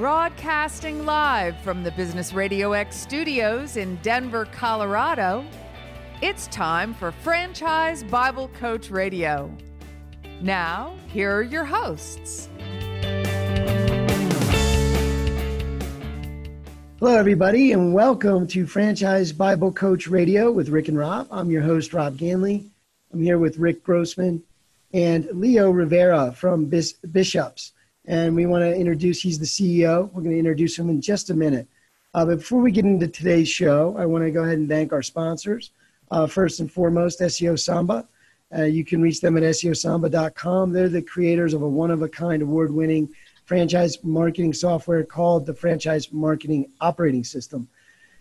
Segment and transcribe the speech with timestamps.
[0.00, 5.44] Broadcasting live from the Business Radio X studios in Denver, Colorado,
[6.22, 9.54] it's time for Franchise Bible Coach Radio.
[10.40, 12.48] Now, here are your hosts.
[16.98, 21.28] Hello, everybody, and welcome to Franchise Bible Coach Radio with Rick and Rob.
[21.30, 22.70] I'm your host, Rob Ganley.
[23.12, 24.42] I'm here with Rick Grossman
[24.94, 27.72] and Leo Rivera from Bis- Bishops.
[28.06, 30.10] And we want to introduce, he's the CEO.
[30.12, 31.68] We're going to introduce him in just a minute.
[32.14, 34.92] Uh, but before we get into today's show, I want to go ahead and thank
[34.92, 35.70] our sponsors.
[36.10, 38.08] Uh, first and foremost, SEO Samba.
[38.56, 40.72] Uh, you can reach them at SEOSamba.com.
[40.72, 43.08] They're the creators of a one of a kind award winning
[43.44, 47.68] franchise marketing software called the Franchise Marketing Operating System.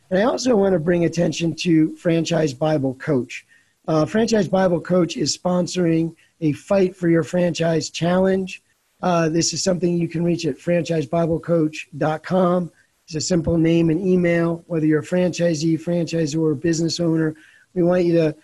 [0.09, 3.45] And I also want to bring attention to Franchise Bible Coach.
[3.87, 8.61] Uh, franchise Bible Coach is sponsoring a Fight for Your Franchise Challenge.
[9.01, 12.71] Uh, this is something you can reach at franchisebiblecoach.com.
[13.05, 14.63] It's a simple name and email.
[14.67, 17.33] Whether you're a franchisee, franchisor, or business owner,
[17.73, 18.35] we want you to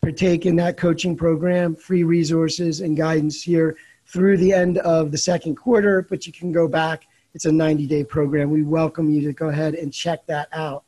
[0.00, 5.18] partake in that coaching program, free resources and guidance here through the end of the
[5.18, 7.06] second quarter, but you can go back.
[7.34, 8.50] It's a 90 day program.
[8.50, 10.84] We welcome you to go ahead and check that out.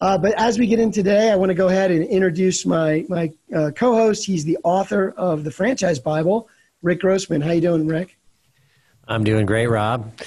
[0.00, 3.04] Uh, but as we get in today, I want to go ahead and introduce my,
[3.08, 4.24] my uh, co host.
[4.24, 6.48] He's the author of the Franchise Bible,
[6.82, 7.40] Rick Grossman.
[7.40, 8.16] How you doing, Rick?
[9.06, 10.18] I'm doing great, Rob.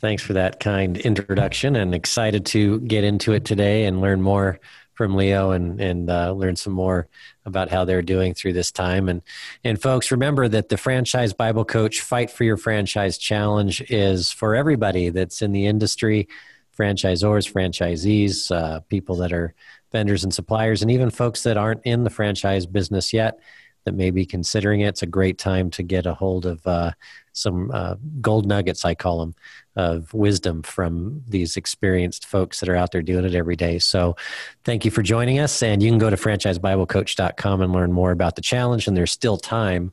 [0.00, 4.60] Thanks for that kind introduction and excited to get into it today and learn more
[4.94, 7.08] from Leo and and uh, learn some more
[7.46, 9.08] about how they're doing through this time.
[9.08, 9.22] And
[9.62, 14.54] and folks, remember that the Franchise Bible Coach Fight for Your Franchise Challenge is for
[14.54, 16.28] everybody that's in the industry,
[16.76, 19.54] franchisors, franchisees, uh, people that are
[19.92, 23.38] vendors and suppliers, and even folks that aren't in the franchise business yet
[23.84, 24.88] that may be considering it.
[24.88, 26.92] It's a great time to get a hold of uh,
[27.34, 29.34] some uh, gold nuggets, I call them,
[29.76, 33.78] of wisdom from these experienced folks that are out there doing it every day.
[33.80, 34.16] So
[34.64, 35.62] thank you for joining us.
[35.62, 38.86] And you can go to franchisebiblecoach.com and learn more about the challenge.
[38.86, 39.92] And there's still time,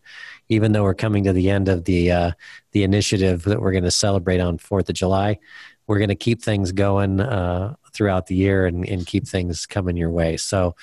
[0.49, 2.31] even though we're coming to the end of the, uh,
[2.73, 5.39] the initiative that we're going to celebrate on 4th of July.
[5.87, 9.97] We're going to keep things going uh, throughout the year and, and keep things coming
[9.97, 10.37] your way.
[10.37, 10.75] So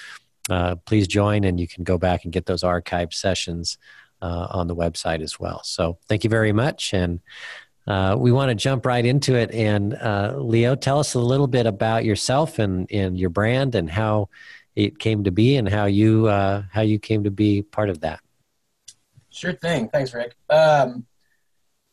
[0.51, 3.79] uh, please join and you can go back and get those archived sessions
[4.23, 5.63] uh, on the website as well.
[5.65, 6.93] So thank you very much.
[6.93, 7.21] And
[7.87, 9.51] uh, we want to jump right into it.
[9.53, 13.89] And uh, Leo, tell us a little bit about yourself and, and your brand and
[13.89, 14.29] how
[14.77, 18.01] it came to be and how you, uh, how you came to be part of
[18.01, 18.21] that.
[19.31, 19.89] Sure thing.
[19.89, 20.35] Thanks, Rick.
[20.51, 21.07] Um,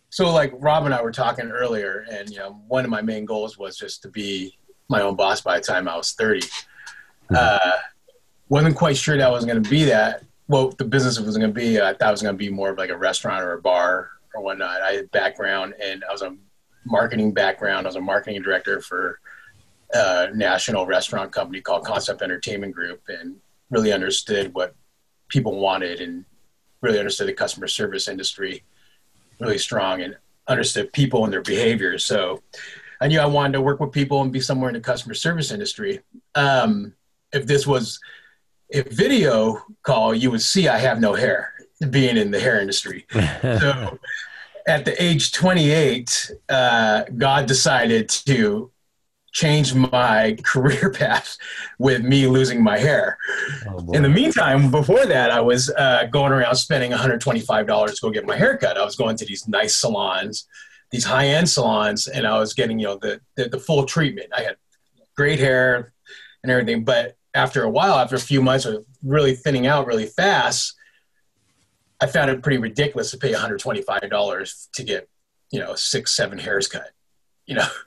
[0.10, 3.26] so like Rob and I were talking earlier and, you know, one of my main
[3.26, 4.58] goals was just to be
[4.90, 6.42] my own boss by the time I was 30.
[6.42, 7.36] Mm-hmm.
[7.38, 7.72] Uh,
[8.50, 10.24] wasn't quite sure that I was going to be that.
[10.48, 11.82] Well, the business was going to be.
[11.82, 14.12] I thought it was going to be more of like a restaurant or a bar
[14.34, 14.82] or whatnot.
[14.82, 16.36] I had background and I was a
[16.86, 17.88] marketing background.
[17.88, 19.20] I was a marketing director for
[19.94, 23.38] a national restaurant company called Concept Entertainment Group and
[23.72, 24.76] really understood what
[25.30, 26.26] people wanted and
[26.82, 28.64] really understood the customer service industry
[29.40, 30.16] really strong and
[30.48, 32.06] understood people and their behaviors.
[32.06, 32.42] So
[33.02, 35.52] I knew I wanted to work with people and be somewhere in the customer service
[35.52, 36.02] industry.
[36.36, 36.94] Um,
[37.34, 38.00] if this was
[38.72, 41.54] video call, you would see I have no hair
[41.90, 43.06] being in the hair industry.
[43.42, 44.00] so
[44.68, 48.72] at the age 28, uh, God decided to
[49.32, 51.38] change my career path
[51.78, 53.18] with me losing my hair.
[53.68, 58.10] Oh, in the meantime, before that, I was uh, going around spending $125 to go
[58.10, 58.78] get my hair cut.
[58.78, 60.48] I was going to these nice salons,
[60.90, 64.30] these high end salons, and I was getting, you know, the, the, the full treatment.
[64.36, 64.56] I had
[65.16, 65.94] great hair
[66.42, 70.08] and everything, but after a while, after a few months of really thinning out really
[70.08, 70.74] fast,
[72.02, 75.10] I found it pretty ridiculous to pay $125 to get,
[75.52, 76.90] you know, six, seven hairs cut,
[77.46, 77.68] you know?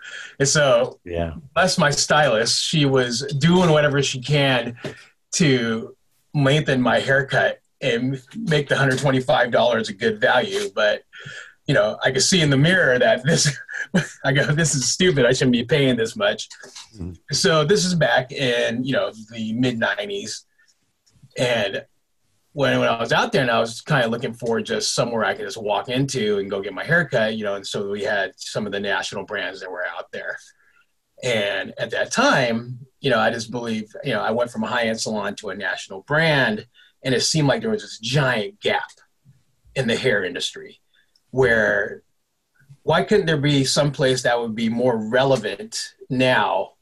[0.41, 2.63] And so, yeah, that's my stylist.
[2.63, 4.77] She was doing whatever she can
[5.33, 5.97] to
[6.33, 10.71] lengthen my haircut and make the $125 a good value.
[10.73, 11.03] But,
[11.69, 13.55] you know, I could see in the mirror that this,
[14.25, 15.27] I go, this is stupid.
[15.27, 16.49] I shouldn't be paying this much.
[16.97, 17.13] Mm-hmm.
[17.31, 20.45] So this is back in, you know, the mid 90s.
[21.37, 21.85] And
[22.53, 25.27] when, when I was out there and I was kind of looking for just somewhere
[25.27, 28.03] I could just walk into and go get my haircut, you know, and so we
[28.03, 30.39] had some of the national brands that were out there.
[31.23, 34.69] And at that time, you know, I just believe, you know, I went from a
[34.69, 36.67] high end salon to a national brand,
[37.05, 38.89] and it seemed like there was this giant gap
[39.75, 40.81] in the hair industry
[41.31, 42.03] where
[42.83, 46.73] why couldn't there be some place that would be more relevant now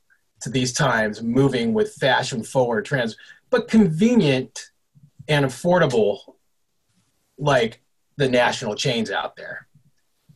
[0.42, 3.16] to these times, moving with fashion forward trends,
[3.50, 4.70] but convenient
[5.28, 6.18] and affordable
[7.38, 7.82] like
[8.16, 9.66] the national chains out there.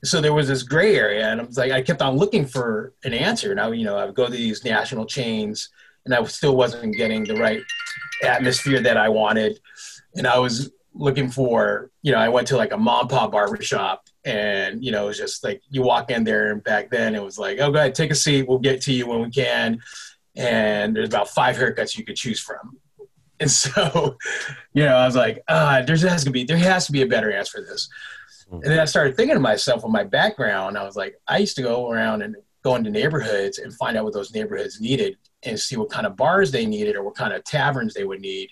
[0.02, 2.94] so there was this gray area, and I was like, I kept on looking for
[3.04, 3.54] an answer.
[3.54, 5.68] Now, you know, I would go to these national chains,
[6.04, 7.62] and I still wasn't getting the right
[8.22, 9.60] atmosphere that I wanted.
[10.16, 14.06] And I was looking for, you know, I went to like a mom pop barbershop,
[14.24, 17.22] and you know, it was just like you walk in there, and back then it
[17.22, 19.80] was like, oh, go ahead, take a seat, we'll get to you when we can.
[20.36, 22.78] And there's about five haircuts you could choose from.
[23.42, 24.18] And so,
[24.74, 27.06] you know, I was like, ah, there has to be there has to be a
[27.06, 27.88] better answer for this.
[28.52, 31.56] And then I started thinking to myself with my background, I was like, I used
[31.56, 35.58] to go around and go into neighborhoods and find out what those neighborhoods needed and
[35.58, 38.50] see what kind of bars they needed or what kind of taverns they would need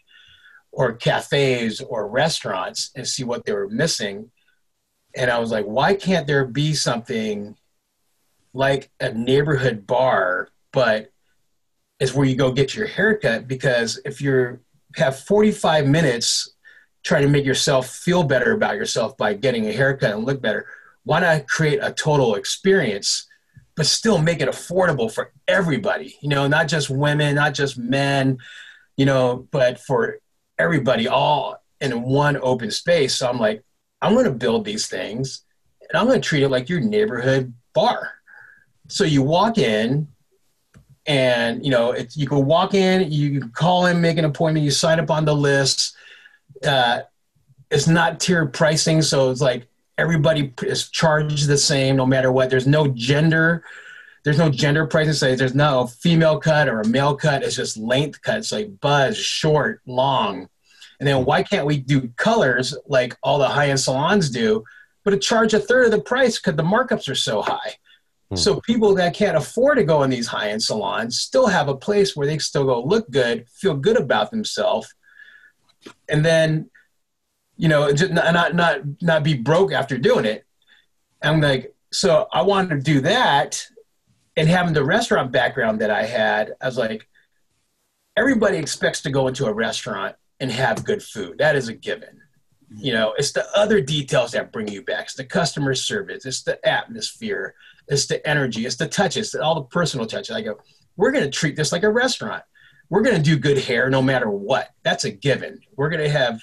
[0.73, 4.31] or cafes or restaurants and see what they were missing.
[5.15, 7.56] And I was like, why can't there be something
[8.53, 11.11] like a neighborhood bar, but
[12.00, 13.49] it's where you go get your haircut?
[13.49, 14.61] Because if you're
[14.97, 16.55] have 45 minutes
[17.05, 20.67] trying to make yourself feel better about yourself by getting a haircut and look better,
[21.05, 23.26] why not create a total experience,
[23.76, 26.17] but still make it affordable for everybody?
[26.20, 28.38] You know, not just women, not just men,
[28.97, 30.19] you know, but for
[30.58, 33.16] everybody, all in one open space.
[33.16, 33.62] So I'm like,
[34.02, 35.44] I'm going to build these things
[35.81, 38.12] and I'm going to treat it like your neighborhood bar.
[38.88, 40.08] So you walk in,
[41.06, 44.70] and you know you can walk in, you can call in, make an appointment, you
[44.70, 45.96] sign up on the list
[46.66, 47.00] uh,
[47.70, 49.66] it's not tiered pricing, so it's like
[49.96, 52.50] everybody is charged the same no matter what.
[52.50, 53.64] There's no gender.
[54.28, 55.14] There's no gender pricing.
[55.14, 57.42] So there's no female cut or a male cut.
[57.42, 60.50] It's just length cuts like buzz, short, long.
[61.00, 64.64] And then why can't we do colors like all the high end salons do,
[65.02, 67.76] but to charge a third of the price because the markups are so high?
[68.28, 68.36] Hmm.
[68.36, 71.74] So people that can't afford to go in these high end salons still have a
[71.74, 74.92] place where they still go look good, feel good about themselves,
[76.06, 76.69] and then
[77.56, 80.46] you know just not not not be broke after doing it
[81.22, 83.66] i'm like so i wanted to do that
[84.38, 87.06] and having the restaurant background that i had i was like
[88.17, 91.38] everybody expects to go into a restaurant and have good food.
[91.38, 92.20] That is a given.
[92.73, 92.85] Mm-hmm.
[92.85, 95.05] You know it's the other details that bring you back.
[95.05, 96.26] It's the customer service.
[96.26, 97.55] It's the atmosphere.
[97.88, 98.67] It's the energy.
[98.67, 99.35] It's the touches.
[99.35, 100.35] All the personal touches.
[100.35, 100.58] I go
[100.96, 102.43] we're going to treat this like a restaurant.
[102.91, 104.70] We're going to do good hair no matter what.
[104.82, 105.61] That's a given.
[105.76, 106.43] We're going to have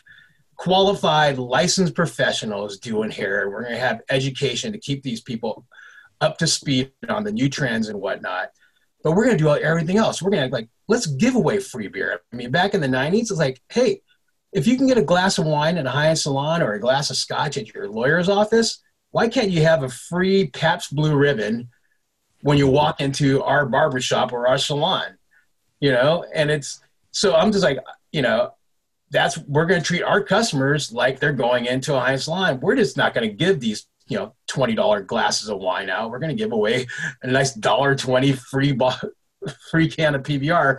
[0.56, 3.50] qualified, licensed professionals doing hair.
[3.50, 5.66] We're going to have education to keep these people
[6.22, 8.50] up to speed on the new trends and whatnot.
[9.04, 10.22] But we're going to do everything else.
[10.22, 12.22] We're going to like, let's give away free beer.
[12.32, 14.02] I mean, back in the 90s, it's like, hey,
[14.52, 16.80] if you can get a glass of wine in a high end salon or a
[16.80, 18.82] glass of scotch at your lawyer's office,
[19.12, 21.70] why can't you have a free Pabst Blue Ribbon
[22.42, 25.18] when you walk into our barbershop or our salon?
[25.80, 26.82] you know, and it's
[27.12, 27.78] so I'm just like,
[28.12, 28.54] you know,
[29.12, 32.60] that's we're going to treat our customers like they're going into a high-end salon.
[32.60, 36.12] We're just not going to give these you know twenty dollar glasses of wine out.
[36.12, 36.88] We're going to give away
[37.22, 38.92] a nice dollar twenty free bo-
[39.72, 40.78] free can of PBR,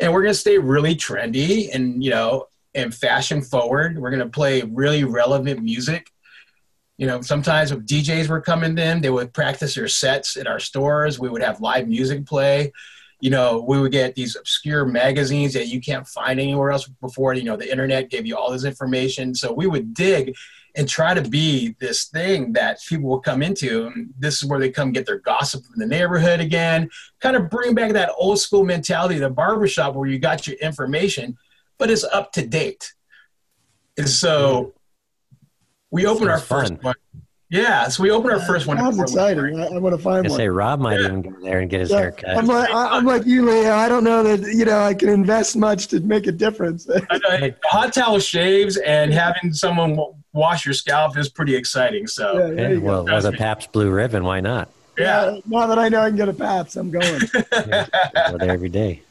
[0.00, 3.98] and we're going to stay really trendy and you know and fashion forward.
[3.98, 6.10] We're going to play really relevant music.
[6.98, 10.58] You know, sometimes if DJs were coming in, they would practice their sets at our
[10.58, 11.18] stores.
[11.18, 12.72] We would have live music play
[13.20, 17.34] you know, we would get these obscure magazines that you can't find anywhere else before.
[17.34, 19.34] You know, the internet gave you all this information.
[19.34, 20.34] So we would dig
[20.76, 23.86] and try to be this thing that people will come into.
[23.86, 26.90] And this is where they come get their gossip from the neighborhood again,
[27.20, 31.36] kind of bring back that old school mentality, the barbershop where you got your information,
[31.78, 32.92] but it's up to date.
[33.96, 34.74] And so
[35.90, 36.94] we opened our first one
[37.48, 38.76] yeah, so we opened our first one.
[38.78, 39.54] I'm excited.
[39.54, 40.36] I, I, want to find I one.
[40.36, 41.06] Say Rob might yeah.
[41.06, 41.98] even go there and get his yeah.
[41.98, 42.36] haircut.
[42.36, 43.72] I'm like, I, am like you, Leo.
[43.72, 46.88] I don't know that you know I can invest much to make a difference.
[47.64, 49.96] hot towel shaves and having someone
[50.36, 52.06] wash your scalp is pretty exciting.
[52.06, 54.70] So, yeah, yeah well, with a Pabst Blue Ribbon, why not?
[54.96, 55.40] Yeah.
[55.46, 57.22] Now that I know I can get a Pabst, I'm going.
[57.52, 57.86] yeah,
[58.30, 59.02] go there every day.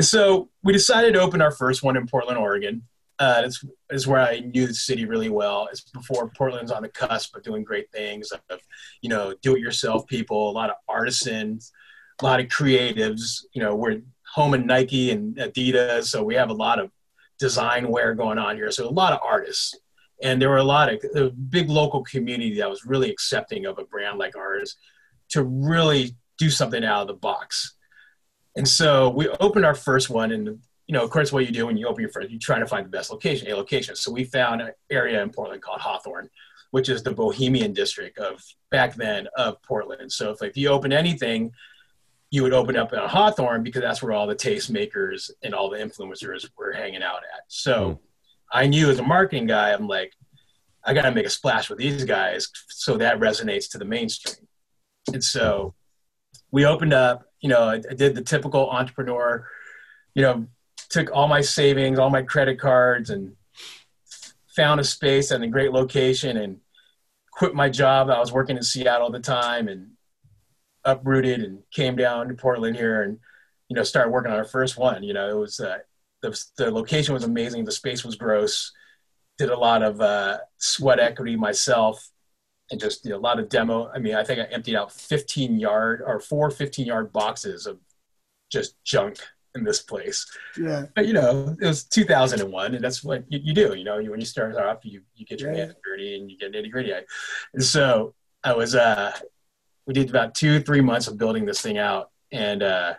[0.00, 2.82] So we decided to open our first one in Portland, Oregon.
[3.18, 5.68] Uh, it's, it's where I knew the city really well.
[5.72, 8.60] It's before Portland's on the cusp of doing great things of,
[9.02, 11.72] you know, do-it-yourself people, a lot of artisans,
[12.20, 13.44] a lot of creatives.
[13.52, 16.92] You know, we're home and Nike and Adidas, so we have a lot of
[17.38, 18.70] design wear going on here.
[18.70, 19.74] So a lot of artists,
[20.22, 23.78] and there were a lot of a big local community that was really accepting of
[23.78, 24.76] a brand like ours
[25.30, 27.74] to really do something out of the box.
[28.56, 30.58] And so we opened our first one and
[30.88, 32.66] you know, of course, what you do when you open your first, you try to
[32.66, 33.94] find the best location, a location.
[33.94, 36.30] So we found an area in Portland called Hawthorne,
[36.70, 40.10] which is the bohemian district of back then of Portland.
[40.10, 41.52] So if, if you open anything,
[42.30, 45.76] you would open up in Hawthorne because that's where all the tastemakers and all the
[45.76, 47.42] influencers were hanging out at.
[47.48, 47.98] So mm.
[48.50, 50.12] I knew as a marketing guy, I'm like,
[50.84, 54.48] I got to make a splash with these guys so that resonates to the mainstream.
[55.12, 55.74] And so
[56.50, 59.46] we opened up, you know, I, did the typical entrepreneur,
[60.14, 60.46] you know,
[60.88, 63.34] took all my savings, all my credit cards, and
[64.56, 66.58] found a space and a great location and
[67.32, 68.10] quit my job.
[68.10, 69.90] I was working in Seattle at the time and
[70.84, 73.18] uprooted and came down to Portland here and,
[73.68, 75.02] you know, started working on our first one.
[75.02, 75.78] You know, it was, uh,
[76.22, 77.64] the, the location was amazing.
[77.64, 78.72] The space was gross.
[79.38, 82.10] Did a lot of uh, sweat equity myself
[82.70, 83.90] and just you know, a lot of demo.
[83.94, 87.78] I mean, I think I emptied out 15 yard or four 15 yard boxes of
[88.50, 89.18] just junk
[89.54, 90.26] in this place.
[90.58, 90.86] Yeah.
[90.94, 93.74] But you know, it was 2001, and that's what you, you do.
[93.74, 95.58] You know, you, when you start off, you you get your yeah.
[95.58, 96.92] hands dirty and you get nitty gritty.
[97.54, 99.12] And so I was, uh,
[99.86, 102.94] we did about two three months of building this thing out, and uh,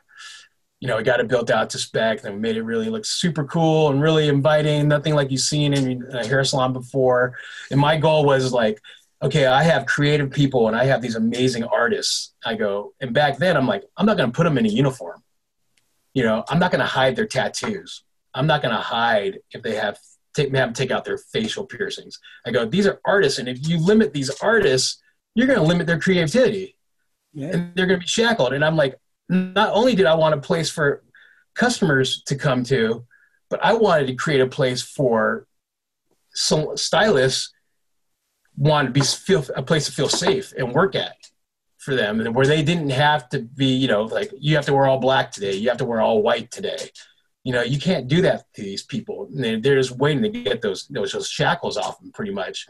[0.80, 3.06] you know, we got it built out to spec, and we made it really look
[3.06, 4.88] super cool and really inviting.
[4.88, 7.38] Nothing like you've seen in a hair salon before.
[7.70, 8.80] And my goal was like
[9.22, 12.34] okay, I have creative people and I have these amazing artists.
[12.46, 14.70] I go, and back then I'm like, I'm not going to put them in a
[14.70, 15.24] uniform.
[16.14, 18.04] You know, I'm not going to hide their tattoos.
[18.34, 19.98] I'm not going to hide if they have
[20.36, 22.20] take have them take out their facial piercings.
[22.46, 25.02] I go, these are artists, and if you limit these artists,
[25.36, 26.76] you're going to limit their creativity,
[27.34, 27.50] yeah.
[27.50, 28.54] and they're going to be shackled.
[28.54, 28.96] And I'm like,
[29.30, 31.04] not only did I want a place for
[31.54, 33.06] customers to come to,
[33.50, 35.48] but I wanted to create a place for
[36.34, 37.52] some stylists
[38.58, 41.16] want to be feel a place to feel safe and work at
[41.78, 44.74] for them and where they didn't have to be you know like you have to
[44.74, 46.90] wear all black today you have to wear all white today.
[47.46, 49.30] You know you can't do that to these people.
[49.34, 52.68] They're, just waiting to get those those, those shackles off them pretty much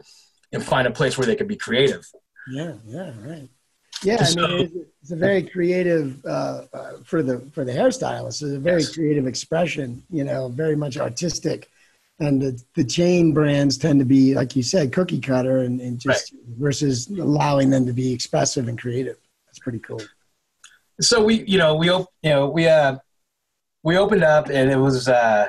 [0.52, 2.06] and find a place where they can be creative.
[2.52, 3.50] Yeah yeah right
[4.04, 7.72] yeah so, I mean, it's, it's, a very creative uh, uh, for the for the
[7.72, 8.42] hairstylist.
[8.42, 8.94] It's a very yes.
[8.94, 10.04] creative expression.
[10.10, 11.70] You know, very much artistic
[12.20, 16.00] and the, the chain brands tend to be like you said cookie cutter and, and
[16.00, 16.42] just right.
[16.58, 20.02] versus allowing them to be expressive and creative that's pretty cool
[21.02, 22.98] so we you know we you know we uh
[23.84, 25.48] we opened up and it was uh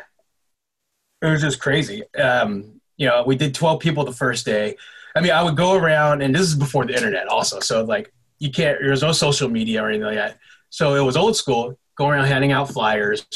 [1.22, 4.76] it was just crazy um you know we did 12 people the first day
[5.16, 8.12] i mean i would go around and this is before the internet also so like
[8.40, 11.78] you can't there's no social media or anything like that so it was old school
[11.96, 13.26] going around handing out flyers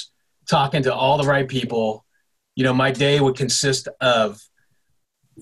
[0.49, 2.05] talking to all the right people
[2.55, 4.41] you know, my day would consist of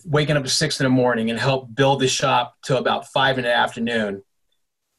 [0.05, 3.39] waking up at six in the morning and help build the shop till about five
[3.39, 4.23] in the afternoon.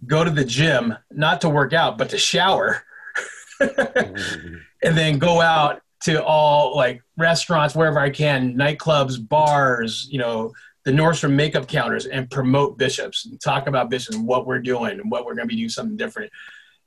[0.05, 2.83] Go to the gym, not to work out, but to shower.
[3.59, 10.51] and then go out to all like restaurants wherever I can, nightclubs, bars, you know,
[10.85, 14.99] the Nordstrom makeup counters and promote Bishops and talk about Bishops and what we're doing
[14.99, 16.31] and what we're going to be doing something different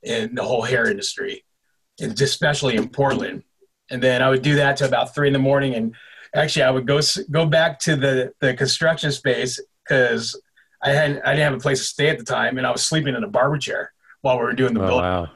[0.03, 1.43] in the whole hair industry,
[1.99, 3.43] and especially in Portland
[3.89, 5.75] and then I would do that to about three in the morning.
[5.75, 5.95] And
[6.35, 6.99] actually, I would go
[7.31, 10.39] go back to the the construction space because
[10.83, 12.83] I hadn't I didn't have a place to stay at the time, and I was
[12.83, 15.01] sleeping in a barber chair while we were doing the oh, build.
[15.01, 15.29] Wow.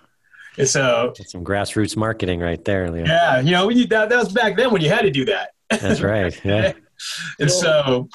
[0.58, 3.06] And so That's some grassroots marketing right there, Leo.
[3.06, 5.52] Yeah, you know, you, that, that was back then when you had to do that.
[5.70, 6.38] That's right.
[6.44, 6.74] Yeah.
[7.40, 8.10] and so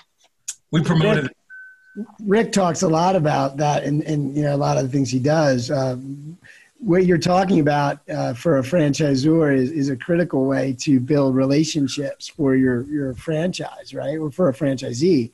[0.70, 1.24] we promoted.
[1.24, 4.88] Rick, Rick, talks a lot about that, and and you know a lot of the
[4.88, 5.70] things he does.
[5.70, 6.38] Um,
[6.78, 11.34] what you're talking about uh, for a franchisor is, is a critical way to build
[11.34, 14.18] relationships for your, your franchise, right?
[14.18, 15.32] Or for a franchisee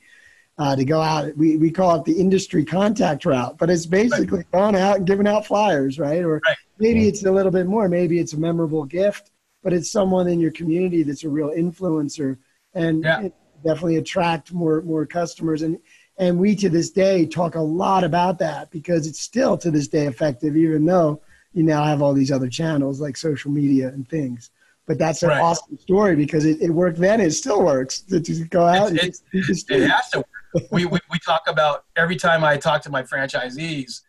[0.57, 1.35] uh, to go out.
[1.35, 4.51] We, we call it the industry contact route, but it's basically right.
[4.51, 6.23] going out and giving out flyers, right?
[6.23, 6.57] Or right.
[6.79, 7.89] maybe it's a little bit more.
[7.89, 9.31] Maybe it's a memorable gift,
[9.63, 12.37] but it's someone in your community that's a real influencer
[12.73, 13.29] and yeah.
[13.63, 15.61] Definitely attract more, more customers.
[15.61, 15.79] And,
[16.17, 19.87] and we to this day talk a lot about that because it's still to this
[19.87, 21.21] day effective, even though–
[21.53, 24.49] you now have all these other channels like social media and things.
[24.85, 25.41] But that's an right.
[25.41, 27.21] awesome story because it, it worked then.
[27.21, 28.91] It still works to, to go out.
[28.91, 30.25] It's, and it's, it has to.
[30.71, 34.01] we, we, we talk about every time I talk to my franchisees,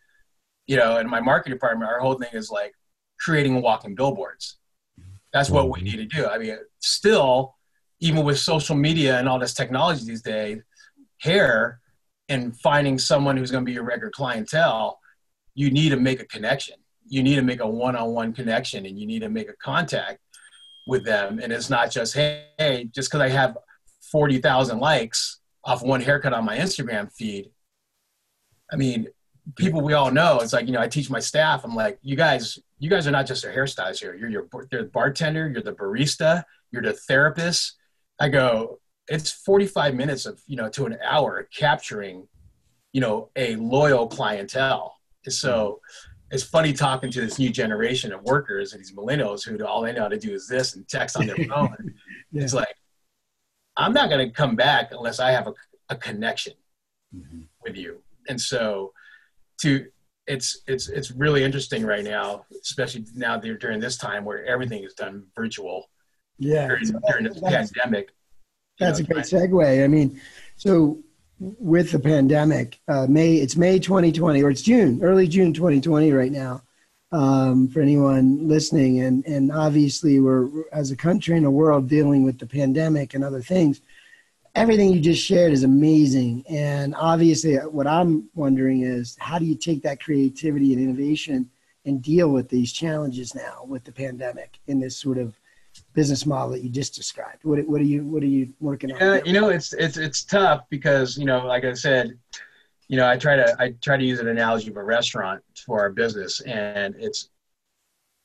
[0.67, 2.73] you know, in my marketing department, our whole thing is like
[3.19, 4.57] creating walking billboards.
[5.31, 5.85] That's what we mm-hmm.
[5.85, 6.27] need to do.
[6.27, 7.54] I mean, still,
[7.99, 10.61] even with social media and all this technology these days,
[11.19, 11.79] hair
[12.29, 14.99] and finding someone who's going to be your regular clientele,
[15.53, 16.75] you need to make a connection.
[17.07, 20.19] You need to make a one-on-one connection and you need to make a contact
[20.87, 21.39] with them.
[21.41, 23.57] And it's not just hey, hey just because i have
[24.11, 27.49] 40000 likes off one haircut on my instagram feed
[28.71, 29.07] i mean
[29.55, 32.15] people we all know it's like you know i teach my staff i'm like you
[32.15, 34.15] guys you guys are not just a hairstylist here.
[34.15, 37.77] You're your you're the bartender you're the barista you're the therapist
[38.19, 42.27] i go it's 45 minutes of you know to an hour capturing
[42.93, 44.95] you know a loyal clientele
[45.27, 45.79] so
[46.31, 49.93] it's funny talking to this new generation of workers and these millennials who all they
[49.93, 51.93] know how to do is this and text on their phone.
[52.31, 52.43] yeah.
[52.43, 52.75] It's like,
[53.77, 55.53] I'm not going to come back unless I have a,
[55.89, 56.53] a connection
[57.15, 57.41] mm-hmm.
[57.63, 58.01] with you.
[58.27, 58.91] And so
[59.61, 59.85] to
[60.27, 64.95] it's it's it's really interesting right now, especially now during this time where everything is
[64.95, 65.89] done virtual.
[66.37, 68.09] Yeah, during, during this pandemic.
[68.79, 69.83] That's know, a great segue.
[69.83, 70.19] I mean,
[70.57, 70.99] so
[71.39, 76.31] with the pandemic, uh, May it's May 2020 or it's June, early June 2020 right
[76.31, 76.61] now.
[77.11, 82.23] Um, for anyone listening, and and obviously we're as a country and a world dealing
[82.23, 83.79] with the pandemic and other things
[84.55, 86.43] everything you just shared is amazing.
[86.47, 91.49] And obviously, what I'm wondering is how do you take that creativity and innovation
[91.85, 95.37] and deal with these challenges now with the pandemic in this sort of
[95.95, 97.43] business model that you just described?
[97.43, 99.25] What, what are you What are you working on?
[99.25, 102.17] You know, it's it's it's tough because you know, like I said,
[102.87, 105.79] you know, I try to I try to use an analogy of a restaurant for
[105.79, 107.29] our business, and it's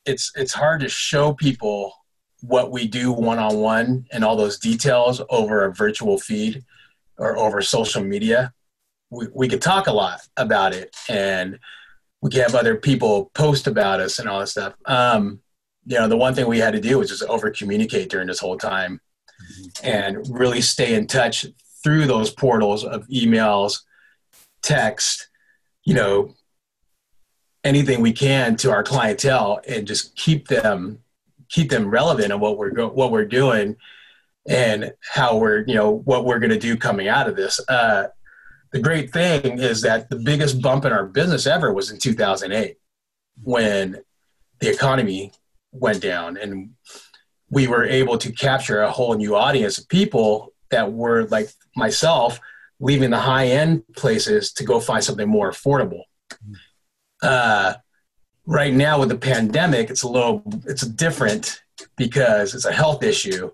[0.05, 1.95] it's it's hard to show people
[2.43, 6.65] what we do one on one and all those details over a virtual feed
[7.19, 8.53] or over social media,
[9.11, 11.59] we, we could talk a lot about it and
[12.23, 14.75] we could have other people post about us and all that stuff.
[14.87, 15.41] Um,
[15.87, 18.39] you know, the one thing we had to do was just over communicate during this
[18.39, 19.01] whole time
[19.83, 21.47] and really stay in touch
[21.83, 23.81] through those portals of emails,
[24.63, 25.29] text,
[25.85, 26.35] you know,
[27.65, 30.99] anything we can to our clientele and just keep them
[31.51, 33.77] keep them relevant on what we're go- what we're doing
[34.49, 37.61] and how we're you know what we're going to do coming out of this.
[37.69, 38.09] Uh,
[38.73, 42.77] the great thing is that the biggest bump in our business ever was in 2008
[43.43, 43.99] when
[44.61, 45.33] the economy
[45.73, 46.71] went down and
[47.51, 52.41] we were able to capture a whole new audience of people that were like myself
[52.79, 56.03] leaving the high end places to go find something more affordable.
[57.23, 57.75] Uh,
[58.47, 61.61] right now with the pandemic, it's a little it's different
[61.97, 63.51] because it's a health issue,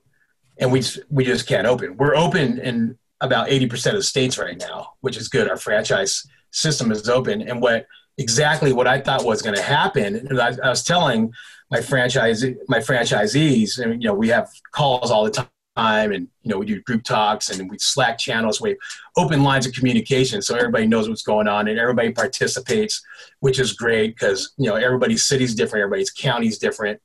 [0.59, 1.97] and we just, we just can't open.
[1.97, 5.49] We're open in about eighty percent of the states right now, which is good.
[5.49, 7.87] Our franchise system is open, and what
[8.19, 11.33] exactly what I thought was going to happen, and I, I was telling
[11.71, 16.51] my franchise my franchisees, and you know we have calls all the time and you
[16.51, 18.75] know we do group talks and we slack channels we
[19.19, 23.05] open lines of communication so everybody knows what's going on and everybody participates
[23.41, 27.01] which is great because you know everybody's city's different everybody's county's different.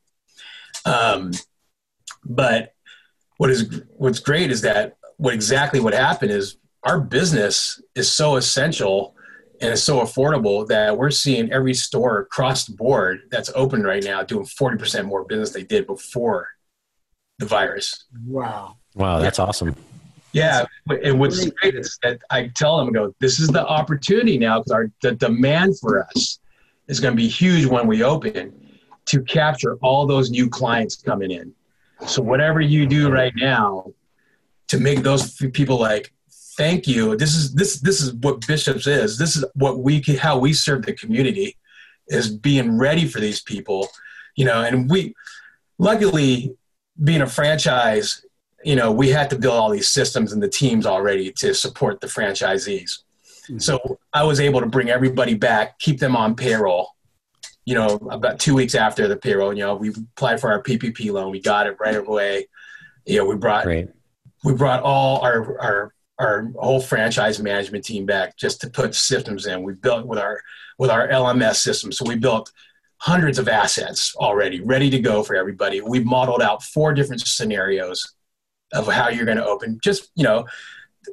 [0.86, 1.32] Um,
[2.24, 2.74] but
[3.38, 8.36] what is what's great is that what exactly what happened is our business is so
[8.36, 9.16] essential
[9.62, 14.04] and it's so affordable that we're seeing every store across the board that's open right
[14.04, 16.50] now doing 40% more business they did before
[17.38, 18.06] the virus.
[18.26, 18.78] Wow.
[18.96, 19.46] Wow, that's yeah.
[19.46, 19.76] awesome.
[20.34, 20.66] Yeah,
[21.04, 24.60] and what's great is that I tell them, I go, this is the opportunity now
[24.60, 26.40] because our the demand for us
[26.88, 28.54] is going to be huge when we open
[29.08, 31.54] to capture all those new clients coming in.
[32.06, 33.92] So whatever you do right now
[34.70, 36.14] to make those people like,
[36.58, 37.16] thank you.
[37.16, 39.18] This is this this is what Bishops is.
[39.18, 41.58] This is what we how we serve the community
[42.08, 43.88] is being ready for these people,
[44.36, 44.62] you know.
[44.62, 45.16] And we
[45.78, 46.56] luckily
[47.04, 48.26] being a franchise,
[48.64, 52.00] you know, we had to build all these systems and the teams already to support
[52.02, 53.00] the franchisees.
[53.44, 53.60] Mm-hmm.
[53.60, 56.90] So I was able to bring everybody back, keep them on payroll.
[57.64, 61.12] You know, about two weeks after the payroll, you know, we applied for our PPP
[61.12, 61.32] loan.
[61.32, 62.48] We got it right away.
[63.06, 63.90] You know, we brought Great.
[64.44, 69.48] we brought all our our our whole franchise management team back just to put systems
[69.48, 69.64] in.
[69.64, 70.40] We built with our
[70.78, 71.92] with our LMS system.
[71.92, 72.52] So we built
[72.98, 75.82] hundreds of assets already ready to go for everybody.
[75.82, 78.16] We've modeled out four different scenarios
[78.74, 79.80] of how you're going to open.
[79.84, 80.46] Just, you know,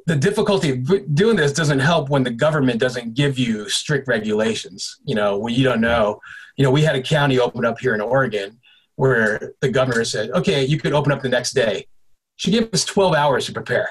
[0.05, 4.97] the difficulty of doing this doesn't help when the government doesn't give you strict regulations,
[5.03, 6.19] you know, when you don't know.
[6.57, 8.59] You know, we had a county open up here in Oregon
[8.95, 11.87] where the governor said, okay, you could open up the next day.
[12.35, 13.89] She gave us 12 hours to prepare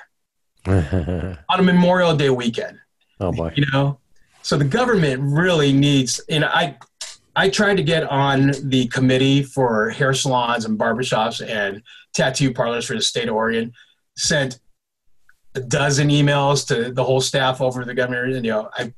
[0.66, 2.78] on a Memorial Day weekend.
[3.20, 3.52] Oh boy.
[3.56, 3.98] You know,
[4.42, 6.78] so the government really needs, and I,
[7.36, 11.82] I tried to get on the committee for hair salons and barbershops and
[12.14, 13.72] tattoo parlors for the state of Oregon.
[14.16, 14.58] Sent
[15.54, 18.24] a dozen emails to the whole staff over the governor.
[18.24, 18.92] And, you know, I,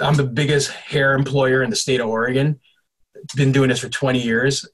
[0.00, 2.60] I'm the biggest hair employer in the state of Oregon.
[3.36, 4.66] Been doing this for 20 years,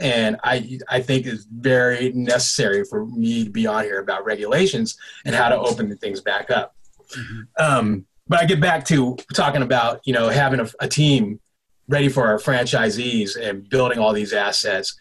[0.00, 4.96] and I I think it's very necessary for me to be on here about regulations
[5.24, 6.74] and how to open the things back up.
[7.16, 7.40] Mm-hmm.
[7.62, 11.40] Um, but I get back to talking about you know having a, a team
[11.88, 14.98] ready for our franchisees and building all these assets,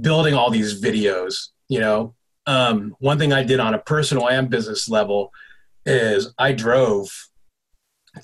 [0.00, 1.48] building all these videos.
[1.68, 2.14] You know,
[2.46, 5.32] um, one thing I did on a personal and business level
[5.86, 7.10] is I drove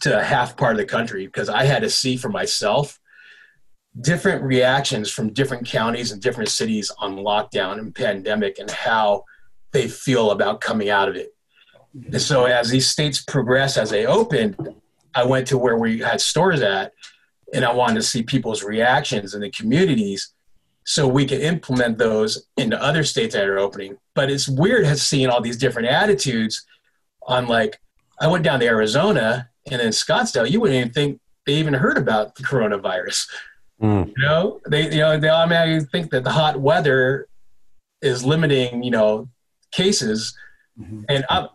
[0.00, 3.00] to half part of the country because I had to see for myself
[4.00, 9.24] different reactions from different counties and different cities on lockdown and pandemic and how
[9.72, 11.34] they feel about coming out of it.
[11.94, 14.56] And so as these states progress, as they opened,
[15.14, 16.92] I went to where we had stores at,
[17.52, 20.32] and I wanted to see people's reactions in the communities
[20.84, 23.96] so we can implement those into other states that are opening.
[24.14, 26.64] But it's weird seeing all these different attitudes
[27.26, 27.80] on like
[28.20, 31.98] I went down to Arizona and in Scottsdale, you wouldn't even think they even heard
[31.98, 33.26] about the coronavirus.
[33.82, 34.08] Mm.
[34.08, 37.28] You know, they you know they automatically think that the hot weather
[38.02, 39.28] is limiting you know
[39.72, 40.36] cases,
[40.78, 41.02] mm-hmm.
[41.08, 41.48] and I'm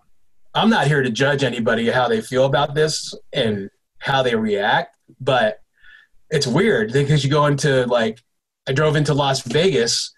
[0.54, 4.98] I'm not here to judge anybody how they feel about this and how they react,
[5.20, 5.62] but
[6.30, 8.20] it's weird because you go into like
[8.68, 10.12] I drove into Las Vegas,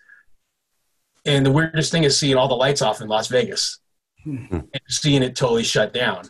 [1.26, 3.80] and the weirdest thing is seeing all the lights off in Las Vegas,
[4.24, 4.46] hmm.
[4.52, 6.30] and seeing it totally shut down.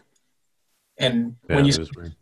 [0.97, 1.73] And yeah, when you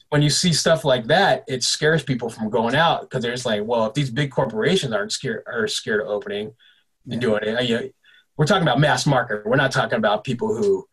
[0.10, 3.64] when you see stuff like that, it scares people from going out because there's like,
[3.66, 6.54] well, if these big corporations aren't scared are scared of opening
[7.10, 7.90] and doing it, you know,
[8.38, 9.46] we're talking about mass market.
[9.46, 10.86] We're not talking about people who,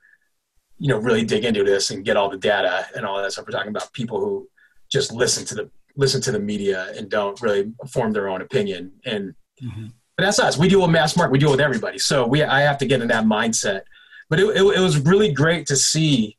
[0.79, 3.45] you know, really dig into this and get all the data and all that stuff.
[3.47, 4.49] We're talking about people who
[4.91, 8.93] just listen to the listen to the media and don't really form their own opinion.
[9.05, 9.87] And mm-hmm.
[10.17, 10.57] but that's us.
[10.57, 11.33] We deal with mass market.
[11.33, 11.99] We deal with everybody.
[11.99, 13.83] So we I have to get in that mindset.
[14.31, 16.39] But it, it, it was really great to see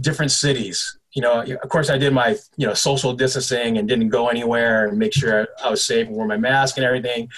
[0.00, 0.98] different cities.
[1.14, 4.88] You know, of course, I did my you know social distancing and didn't go anywhere
[4.88, 7.28] and make sure I was safe and wore my mask and everything,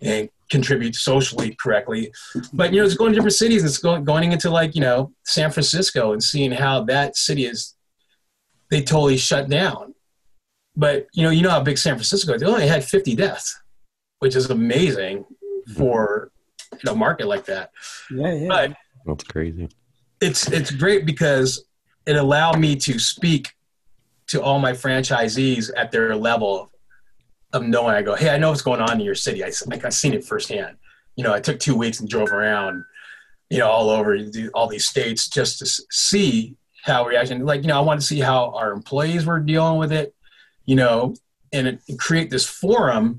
[0.00, 2.12] and contribute socially correctly.
[2.52, 3.64] But you know, it's going to different cities.
[3.64, 7.76] It's going going into like you know San Francisco and seeing how that city is.
[8.70, 9.94] They totally shut down
[10.76, 12.40] but you know, you know how big San Francisco is.
[12.40, 13.60] They only had 50 deaths,
[14.20, 15.72] which is amazing mm-hmm.
[15.74, 16.30] for
[16.72, 17.70] you know market like that.
[18.10, 18.48] Yeah, yeah.
[18.48, 19.68] But that's crazy.
[20.20, 21.64] It's it's great because
[22.06, 23.54] it allowed me to speak
[24.28, 26.70] to all my franchisees at their level
[27.52, 27.94] of knowing.
[27.94, 29.44] I go, hey, I know what's going on in your city.
[29.44, 30.76] I like I've seen it firsthand.
[31.16, 32.84] You know, I took two weeks and drove around,
[33.50, 34.16] you know, all over
[34.54, 37.44] all these states just to see how reaction.
[37.44, 40.14] Like, you know, I wanted to see how our employees were dealing with it
[40.70, 41.14] you know,
[41.52, 43.18] and, it create this forum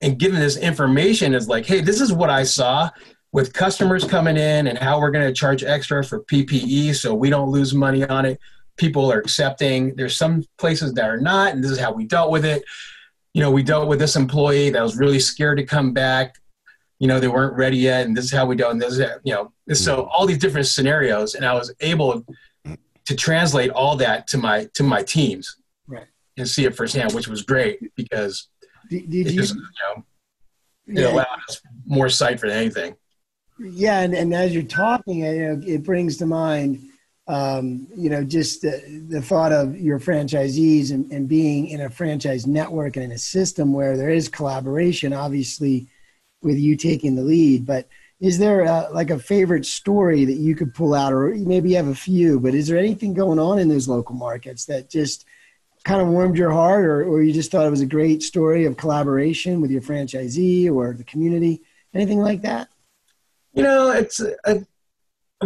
[0.00, 2.90] and giving this information is like, hey, this is what I saw
[3.32, 7.30] with customers coming in and how we're going to charge extra for PPE so we
[7.30, 8.38] don't lose money on it.
[8.76, 9.94] People are accepting.
[9.96, 12.62] There's some places that are not, and this is how we dealt with it.
[13.34, 16.36] You know, we dealt with this employee that was really scared to come back.
[16.98, 18.72] You know, they weren't ready yet, and this is how we dealt.
[18.72, 20.08] And this is, you know, so mm-hmm.
[20.12, 22.24] all these different scenarios, and I was able
[23.06, 25.56] to translate all that to my to my teams
[26.36, 28.48] and see it firsthand, which was great because
[28.88, 30.04] did, did it, just, you, know,
[30.86, 31.12] it yeah.
[31.12, 32.94] allowed us more sight for anything.
[33.62, 36.80] Yeah, and, and as you're talking, you know, it brings to mind,
[37.28, 41.90] um, you know, just the, the thought of your franchisees and, and being in a
[41.90, 45.86] franchise network and in a system where there is collaboration, obviously,
[46.42, 47.64] with you taking the lead.
[47.64, 47.88] But
[48.20, 51.76] is there a, like a favorite story that you could pull out, or maybe you
[51.76, 52.40] have a few?
[52.40, 55.24] But is there anything going on in those local markets that just
[55.84, 58.64] kind of warmed your heart or, or you just thought it was a great story
[58.64, 61.60] of collaboration with your franchisee or the community
[61.92, 62.68] anything like that
[63.52, 64.54] you know it's uh,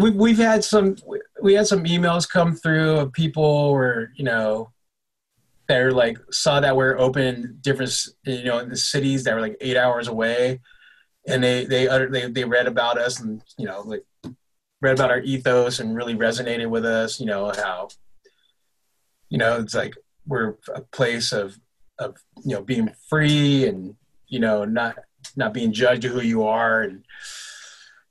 [0.00, 0.96] we, we've had some
[1.42, 4.70] we had some emails come through of people or you know
[5.68, 7.92] that are like saw that we're open different
[8.24, 10.60] you know in the cities that were like eight hours away.
[11.28, 14.04] And they they they, they read about us and you know like
[14.80, 17.88] read about our ethos and really resonated with us you know how
[19.28, 21.58] you know it's like we're a place of
[21.98, 23.96] of you know being free and
[24.28, 24.96] you know not
[25.36, 26.82] not being judged of who you are.
[26.82, 27.04] And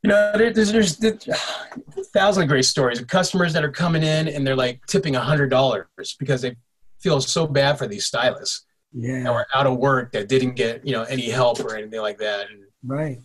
[0.06, 4.28] you know there's there's, there's a thousand great stories of customers that are coming in
[4.28, 5.88] and they're like tipping a hundred dollars
[6.20, 6.56] because they
[7.00, 9.24] feel so bad for these stylists yeah.
[9.24, 12.20] that were out of work that didn't get you know any help or anything like
[12.20, 12.52] that.
[12.52, 13.20] And, right.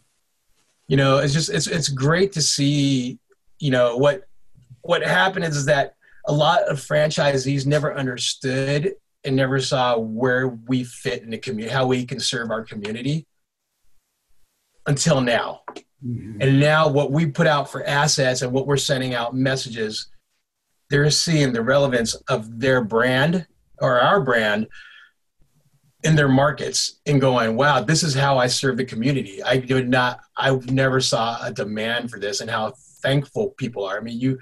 [0.89, 3.19] you know it's just it's it's great to see
[3.59, 4.25] you know what
[4.81, 10.49] what happened is, is that a lot of franchisees never understood and never saw where
[10.49, 13.27] we fit in the community, how we can serve our community
[14.87, 15.61] until now.
[16.07, 16.41] Mm-hmm.
[16.41, 20.09] And now, what we put out for assets and what we're sending out messages,
[20.89, 23.47] they're seeing the relevance of their brand
[23.81, 24.67] or our brand
[26.03, 29.43] in their markets and going, wow, this is how I serve the community.
[29.43, 33.99] I did not, I never saw a demand for this and how thankful people are.
[33.99, 34.39] I mean, you,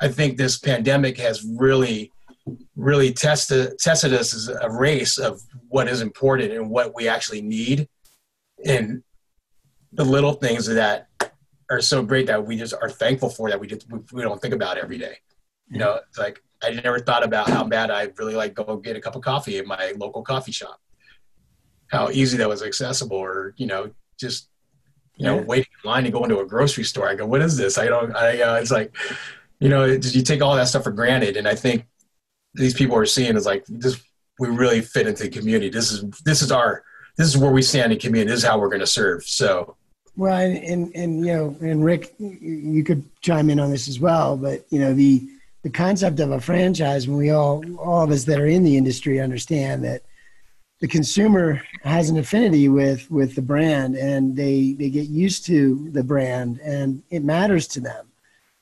[0.00, 2.10] I think this pandemic has really,
[2.74, 7.40] really tested tested us as a race of what is important and what we actually
[7.40, 7.88] need,
[8.64, 9.04] and
[9.92, 11.08] the little things that
[11.70, 14.54] are so great that we just are thankful for that we just we don't think
[14.54, 15.16] about every day.
[15.68, 18.96] You know, it's like I never thought about how bad I really like go get
[18.96, 20.80] a cup of coffee at my local coffee shop.
[21.88, 24.48] How easy that was accessible, or you know, just
[25.16, 25.44] you know, yeah.
[25.44, 27.08] waiting in line to go into a grocery store.
[27.08, 27.78] I go, what is this?
[27.78, 28.14] I don't.
[28.14, 28.94] I uh, it's like
[29.60, 31.36] you know, it, you take all that stuff for granted.
[31.36, 31.86] And I think
[32.54, 34.02] these people are seeing is like this.
[34.38, 35.70] We really fit into the community.
[35.70, 36.82] This is this is our
[37.16, 38.30] this is where we stand in community.
[38.30, 39.24] This is how we're going to serve.
[39.24, 39.76] So.
[40.16, 44.36] Well, and, and you know, and Rick, you could chime in on this as well.
[44.36, 45.26] But you know, the
[45.62, 48.76] the concept of a franchise, when we all all of us that are in the
[48.76, 50.02] industry understand that
[50.80, 55.88] the consumer has an affinity with with the brand, and they they get used to
[55.92, 58.06] the brand, and it matters to them.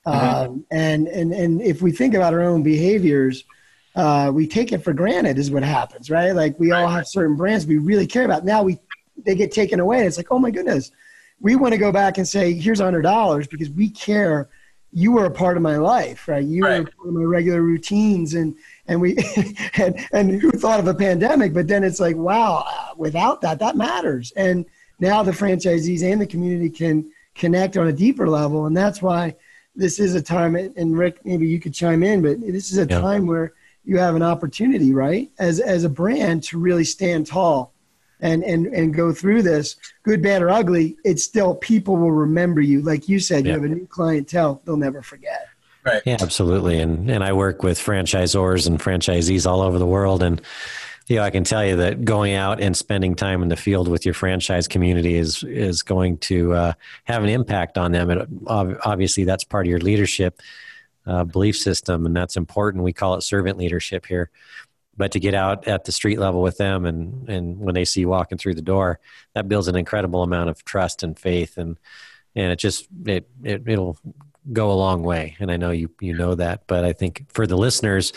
[0.06, 0.50] Mm-hmm.
[0.50, 3.44] Um, and and and if we think about our own behaviors,
[3.96, 6.32] uh, we take it for granted is what happens, right?
[6.32, 8.44] Like we all have certain brands we really care about.
[8.44, 8.78] Now we
[9.24, 10.06] they get taken away.
[10.06, 10.92] It's like, oh my goodness,
[11.40, 14.48] we want to go back and say, here's a hundred dollars because we care.
[14.92, 16.44] You were a part of my life, right?
[16.44, 16.80] You right.
[16.80, 19.16] were part of my regular routines, and and we
[19.74, 21.52] and and who thought of a pandemic?
[21.52, 24.32] But then it's like, wow, without that, that matters.
[24.36, 24.66] And
[24.98, 29.36] now the franchisees and the community can connect on a deeper level, and that's why
[29.76, 32.86] this is a time, and Rick, maybe you could chime in, but this is a
[32.86, 33.00] yeah.
[33.00, 37.72] time where you have an opportunity, right, as as a brand to really stand tall
[38.20, 40.96] and and and go through this, good, bad, or ugly.
[41.04, 42.82] It's still people will remember you.
[42.82, 43.54] Like you said, yeah.
[43.54, 45.48] you have a new clientele; they'll never forget.
[45.84, 46.02] Right.
[46.04, 46.78] Yeah, absolutely.
[46.80, 50.40] And and I work with franchisors and franchisees all over the world, and
[51.10, 53.88] you know, I can tell you that going out and spending time in the field
[53.88, 56.72] with your franchise community is is going to uh,
[57.04, 58.10] have an impact on them.
[58.10, 60.40] And obviously, that's part of your leadership
[61.06, 62.84] uh, belief system, and that's important.
[62.84, 64.30] We call it servant leadership here.
[65.00, 68.00] But to get out at the street level with them, and and when they see
[68.00, 69.00] you walking through the door,
[69.34, 71.80] that builds an incredible amount of trust and faith, and
[72.36, 73.96] and it just it, it it'll
[74.52, 75.36] go a long way.
[75.40, 78.12] And I know you you know that, but I think for the listeners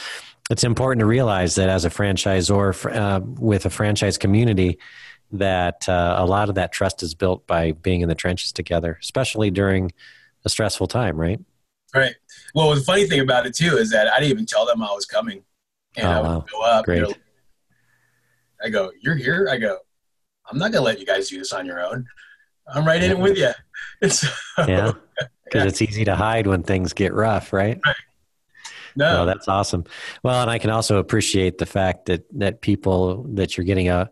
[0.49, 4.77] it's important to realize that as a franchisor uh, with a franchise community,
[5.31, 8.99] that uh, a lot of that trust is built by being in the trenches together,
[9.01, 9.89] especially during
[10.43, 11.39] a stressful time, right?
[11.95, 12.15] Right.
[12.53, 14.91] Well, the funny thing about it too is that I didn't even tell them I
[14.91, 15.43] was coming,
[15.97, 16.45] and oh, I would wow.
[16.51, 16.86] go up.
[16.86, 17.19] Great.
[18.63, 19.79] I go, "You're here." I go,
[20.49, 22.06] "I'm not gonna let you guys do this on your own.
[22.67, 23.51] I'm right in it with you."
[24.10, 24.27] So,
[24.67, 24.91] yeah,
[25.45, 25.67] because yeah.
[25.67, 27.79] it's easy to hide when things get rough, right?
[27.86, 27.95] right.
[28.97, 29.17] No.
[29.17, 29.86] no, that's awesome.
[30.23, 34.12] Well, and I can also appreciate the fact that that people that you're getting a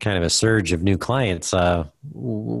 [0.00, 1.52] kind of a surge of new clients.
[1.52, 1.84] Uh,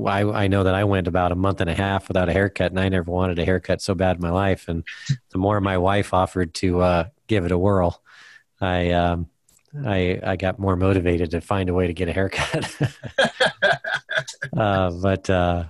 [0.06, 2.70] I, I know that I went about a month and a half without a haircut,
[2.70, 4.68] and I never wanted a haircut so bad in my life.
[4.68, 4.84] And
[5.30, 8.02] the more my wife offered to uh, give it a whirl,
[8.60, 9.28] I um,
[9.84, 12.76] I I got more motivated to find a way to get a haircut.
[14.56, 15.64] uh, but uh,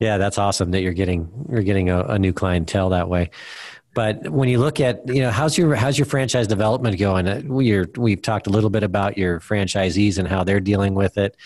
[0.00, 3.30] yeah, that's awesome that you're getting you're getting a, a new clientele that way.
[3.94, 7.26] But when you look at, you know, how's your how's your franchise development going?
[7.26, 11.18] Uh, we we've talked a little bit about your franchisees and how they're dealing with
[11.18, 11.36] it.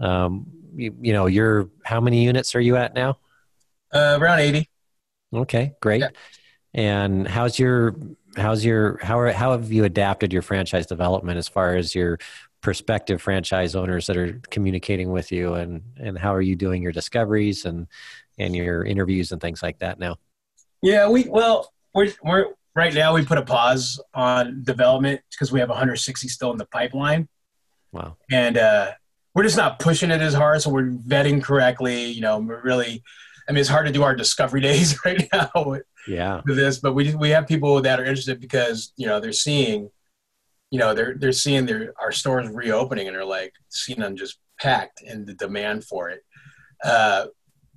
[0.00, 3.18] Um, you, you know, you're how many units are you at now?
[3.92, 4.70] Uh, around eighty.
[5.34, 6.00] Okay, great.
[6.00, 6.08] Yeah.
[6.74, 7.94] And how's your
[8.36, 12.18] how's your how are, how have you adapted your franchise development as far as your
[12.60, 16.92] prospective franchise owners that are communicating with you and and how are you doing your
[16.92, 17.86] discoveries and
[18.38, 20.16] and your interviews and things like that now?
[20.80, 25.60] Yeah, we well we're, we're right now we put a pause on development because we
[25.60, 27.28] have 160 still in the pipeline.
[27.92, 28.16] Wow.
[28.30, 28.92] And uh,
[29.34, 32.06] we're just not pushing it as hard, so we're vetting correctly.
[32.06, 33.02] You know, we're really.
[33.48, 35.50] I mean, it's hard to do our discovery days right now.
[36.06, 36.40] Yeah.
[36.44, 39.90] With this, but we we have people that are interested because you know they're seeing,
[40.70, 44.38] you know, they're they're seeing their our stores reopening and they're like seeing them just
[44.60, 46.24] packed and the demand for it.
[46.84, 47.26] Uh,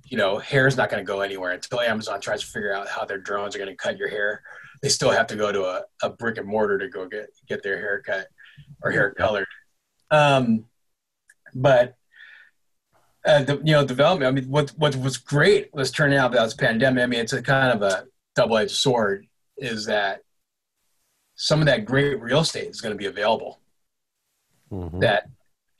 [0.04, 2.88] you know, hair is not going to go anywhere until Amazon tries to figure out
[2.88, 4.42] how their drones are going to cut your hair.
[4.82, 7.62] They still have to go to a, a brick and mortar to go get get
[7.62, 8.28] their hair cut
[8.82, 9.46] or hair colored.
[10.10, 10.66] Um,
[11.54, 11.96] but
[13.26, 14.28] uh, the, you know, development.
[14.28, 17.02] I mean, what what was great was turning out about this pandemic.
[17.02, 19.26] I mean, it's a kind of a double edged sword.
[19.58, 20.20] Is that
[21.34, 23.60] some of that great real estate is going to be available.
[24.70, 25.00] Mm-hmm.
[25.00, 25.28] That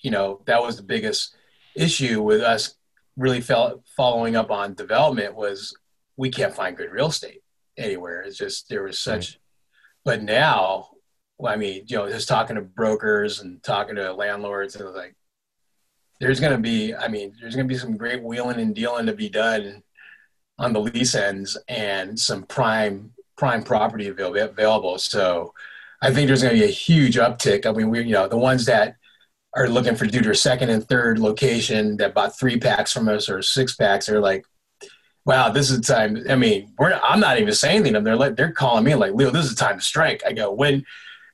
[0.01, 1.37] you know that was the biggest
[1.75, 2.75] issue with us
[3.17, 5.75] really felt following up on development was
[6.17, 7.43] we can't find good real estate
[7.77, 8.23] anywhere.
[8.23, 9.39] It's just there was such, right.
[10.05, 10.91] but now,
[11.39, 15.15] well, I mean, you know, just talking to brokers and talking to landlords, and like,
[16.21, 19.07] there's going to be, I mean, there's going to be some great wheeling and dealing
[19.07, 19.83] to be done
[20.59, 24.99] on the lease ends and some prime prime property available.
[24.99, 25.53] So
[26.01, 27.67] I think there's going to be a huge uptick.
[27.67, 28.97] I mean, we, you know, the ones that
[29.55, 33.43] are looking for to second and third location that bought three packs from us or
[33.43, 34.45] six packs, they're like,
[35.25, 36.25] wow, this is the time.
[36.31, 38.05] I mean, we're, I'm not even saying anything.
[38.05, 40.23] They're like, they're calling me like, Leo, this is the time to strike.
[40.27, 40.85] I go, when?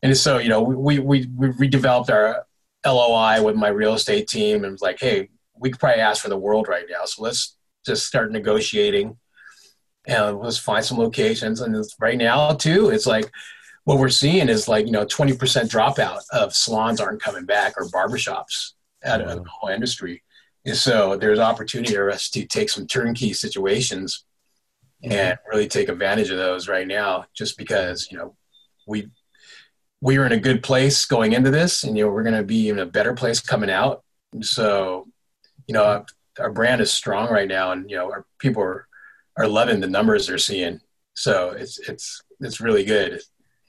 [0.03, 2.47] And so, you know, we, we, we redeveloped our
[2.87, 6.29] LOI with my real estate team and was like, hey, we could probably ask for
[6.29, 7.05] the world right now.
[7.05, 9.17] So let's just start negotiating.
[10.07, 11.61] and let's find some locations.
[11.61, 13.31] And right now too, it's like
[13.85, 15.37] what we're seeing is like you know 20%
[15.71, 18.73] dropout of salons aren't coming back or barbershops
[19.05, 20.23] out of the whole industry.
[20.65, 24.25] And so there's opportunity for us to take some turnkey situations
[25.03, 28.37] and really take advantage of those right now, just because you know
[28.87, 29.09] we
[30.01, 32.45] we are in a good place going into this, and you know we're going to
[32.45, 34.05] be in a better place coming out.
[34.43, 35.09] So
[35.67, 36.05] you know
[36.39, 38.87] our brand is strong right now, and you know our people are
[39.37, 40.81] are loving the numbers they're seeing.
[41.15, 43.21] So it's it's it's really good.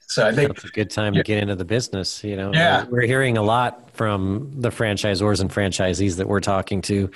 [0.06, 1.22] So I think it's a good time yeah.
[1.22, 2.22] to get into the business.
[2.22, 2.84] You know, yeah.
[2.84, 7.10] we're hearing a lot from the franchisors and franchisees that we're talking to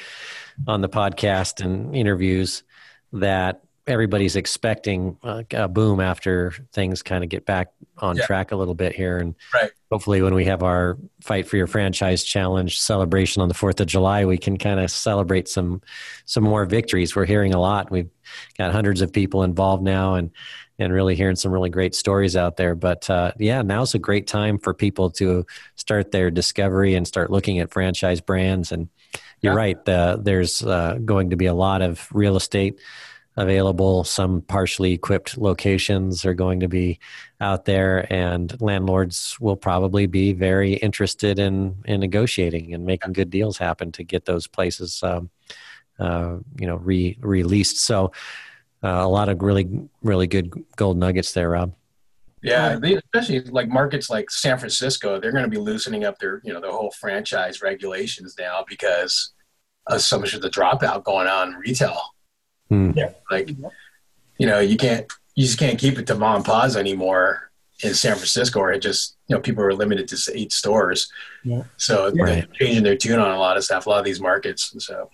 [0.66, 2.62] on the podcast and interviews
[3.12, 8.26] that everybody's expecting a, a boom after things kind of get back on yeah.
[8.26, 9.18] track a little bit here.
[9.18, 9.70] And right.
[9.90, 13.86] hopefully, when we have our Fight for Your Franchise Challenge celebration on the Fourth of
[13.86, 15.82] July, we can kind of celebrate some
[16.24, 17.16] some more victories.
[17.16, 17.90] We're hearing a lot.
[17.90, 18.10] We've
[18.56, 20.30] got hundreds of people involved now, and
[20.78, 22.74] and really hearing some really great stories out there.
[22.74, 27.30] But uh, yeah, now's a great time for people to start their discovery and start
[27.30, 28.70] looking at franchise brands.
[28.70, 28.88] And
[29.40, 29.58] you're yeah.
[29.58, 32.78] right, uh, there's uh, going to be a lot of real estate
[33.38, 34.04] available.
[34.04, 36.98] Some partially equipped locations are going to be
[37.40, 43.30] out there, and landlords will probably be very interested in in negotiating and making good
[43.30, 45.30] deals happen to get those places, um,
[45.98, 47.78] uh, you know, re released.
[47.78, 48.12] So,
[48.82, 51.72] uh, a lot of really really good gold nuggets there, Rob.
[52.42, 56.40] Yeah, they, especially like markets like San Francisco, they're going to be loosening up their
[56.44, 59.32] you know their whole franchise regulations now because
[59.86, 61.98] of so much of the dropout going on in retail.
[62.68, 62.90] Hmm.
[62.94, 63.50] Yeah, like
[64.38, 67.50] you know, you can't you just can't keep it to mom and pa's anymore
[67.82, 71.10] in San Francisco, or it just you know people are limited to eight stores.
[71.44, 71.64] Yeah.
[71.76, 72.14] So Right.
[72.14, 74.74] they're changing their tune on a lot of stuff, a lot of these markets.
[74.78, 75.10] So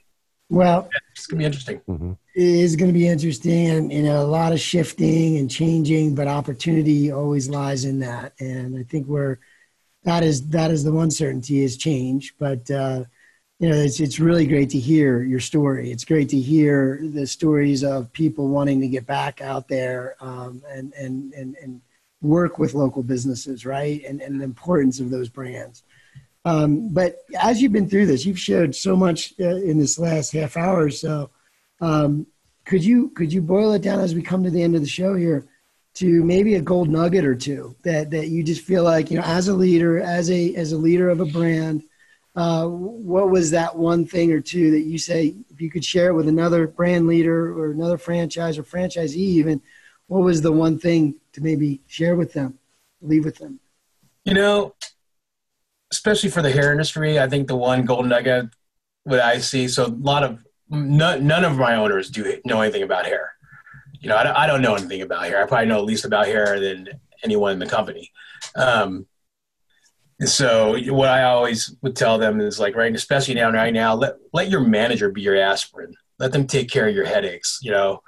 [0.50, 1.80] Well, it's gonna be interesting.
[1.86, 5.48] hmm it is going to be interesting and you know a lot of shifting and
[5.48, 9.38] changing but opportunity always lies in that and i think we're
[10.02, 13.04] that is that is the one certainty is change but uh
[13.58, 15.90] you know it's it's really great to hear your story.
[15.90, 20.62] It's great to hear the stories of people wanting to get back out there um
[20.68, 21.80] and and and, and
[22.20, 24.02] work with local businesses right?
[24.04, 25.82] And and the importance of those brands.
[26.44, 30.32] Um, but as you've been through this, you've shared so much uh, in this last
[30.32, 31.30] half hour or so.
[31.80, 32.26] Um,
[32.64, 34.88] could you could you boil it down as we come to the end of the
[34.88, 35.46] show here
[35.94, 39.24] to maybe a gold nugget or two that that you just feel like you know
[39.24, 41.82] as a leader, as a as a leader of a brand,
[42.36, 46.08] uh, what was that one thing or two that you say if you could share
[46.08, 49.60] it with another brand leader or another franchise or franchisee even,
[50.08, 52.58] what was the one thing to maybe share with them,
[53.00, 53.60] leave with them?
[54.24, 54.74] You know,
[55.92, 58.46] especially for the hair industry, I think the one golden nugget
[59.04, 59.68] what I see.
[59.68, 63.34] So a lot of none, none of my owners do know anything about hair.
[64.00, 65.42] You know, I don't, I don't know anything about hair.
[65.42, 66.88] I probably know least about hair than
[67.22, 68.10] anyone in the company.
[68.56, 69.06] Um,
[70.20, 73.94] and so what I always would tell them is like, right, especially now, right now,
[73.94, 75.94] let, let your manager be your aspirin.
[76.18, 78.02] Let them take care of your headaches, you know,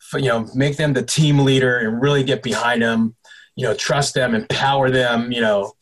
[0.00, 3.14] for, you know, make them the team leader and really get behind them,
[3.54, 5.72] you know, trust them, empower them, you know,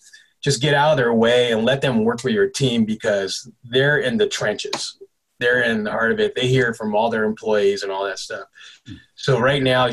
[0.42, 3.98] just get out of their way and let them work with your team because they're
[3.98, 4.98] in the trenches.
[5.40, 6.34] They're in the heart of it.
[6.34, 8.46] They hear from all their employees and all that stuff.
[8.86, 8.94] Hmm.
[9.14, 9.88] So right now,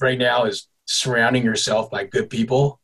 [0.00, 2.80] right now is surrounding yourself by good people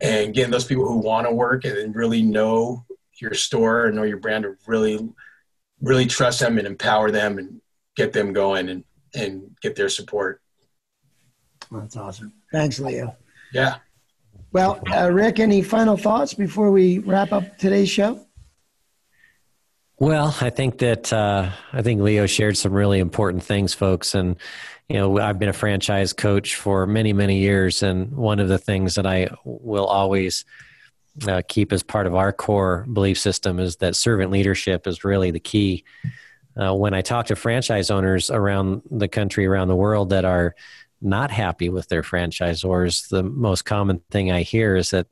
[0.00, 2.84] and getting those people who want to work and really know
[3.20, 5.08] your store and know your brand to really,
[5.80, 7.60] really trust them and empower them and
[7.96, 8.84] get them going and,
[9.14, 10.40] and get their support.
[11.70, 12.32] That's awesome.
[12.52, 13.16] Thanks, Leo.
[13.52, 13.76] Yeah.
[14.52, 18.24] Well, uh, Rick, any final thoughts before we wrap up today's show?
[20.00, 24.36] Well, I think that uh, I think Leo shared some really important things, folks, and
[24.88, 28.58] you know I've been a franchise coach for many many years, and one of the
[28.58, 30.44] things that I will always
[31.26, 35.32] uh, keep as part of our core belief system is that servant leadership is really
[35.32, 35.84] the key.
[36.56, 40.54] Uh, when I talk to franchise owners around the country, around the world that are
[41.00, 45.08] not happy with their franchisors, the most common thing I hear is that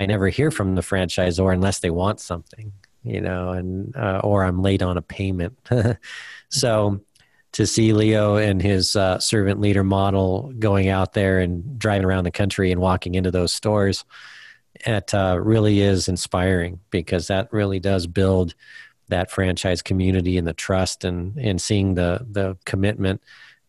[0.00, 2.72] I never hear from the franchisor unless they want something,
[3.04, 5.58] you know, and uh, or I'm late on a payment.
[6.48, 7.00] so
[7.52, 12.24] to see Leo and his uh, servant leader model going out there and driving around
[12.24, 14.04] the country and walking into those stores,
[14.86, 18.54] it uh, really is inspiring because that really does build
[19.08, 23.20] that franchise community and the trust and and seeing the the commitment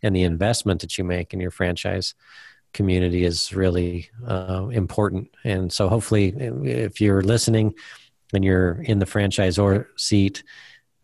[0.02, 2.16] and the investment that you make in your franchise
[2.76, 5.30] community is really uh, important.
[5.44, 6.28] And so, hopefully,
[6.64, 7.74] if you're listening
[8.36, 10.44] and you're in the franchisor seat,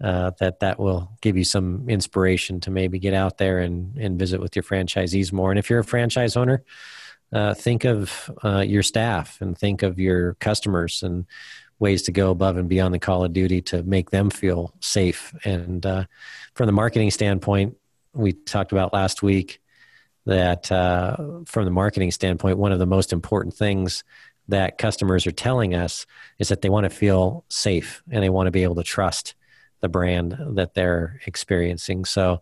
[0.04, 4.20] uh, that that will give you some inspiration to maybe get out there and, and
[4.20, 5.52] visit with your franchisees more.
[5.52, 6.64] And if you're a franchise owner,
[7.34, 11.26] uh, think of uh, your staff and think of your customers and
[11.80, 15.34] ways to go above and beyond the call of duty to make them feel safe.
[15.44, 16.06] And uh,
[16.54, 17.78] from the marketing standpoint,
[18.14, 19.62] we talked about last week
[20.26, 21.16] that uh,
[21.46, 24.04] from the marketing standpoint, one of the most important things
[24.52, 26.06] that customers are telling us
[26.40, 29.36] is that they want to feel safe and they want to be able to trust
[29.80, 32.06] the brand that they're experiencing.
[32.06, 32.42] So